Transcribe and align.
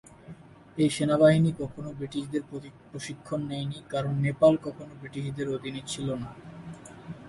এই 0.77 0.89
সেনাবাহিনী 0.89 1.51
কখনো 1.61 1.89
ব্রিটিশদের 1.97 2.43
প্রশিক্ষণ 2.89 3.39
নেয়নি 3.49 3.79
কারণ 3.89 4.13
নেপাল 4.25 4.53
কখনো 4.65 4.93
ব্রিটিশদের 5.01 5.47
অধীনে 5.55 5.81
ছিলোনা। 5.91 6.29